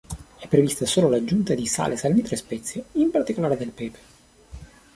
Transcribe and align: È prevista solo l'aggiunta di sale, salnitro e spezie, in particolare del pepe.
È 0.39 0.47
prevista 0.47 0.87
solo 0.87 1.09
l'aggiunta 1.09 1.53
di 1.53 1.67
sale, 1.67 1.95
salnitro 1.95 2.33
e 2.33 2.37
spezie, 2.39 2.85
in 2.93 3.11
particolare 3.11 3.55
del 3.55 3.69
pepe. 3.69 3.99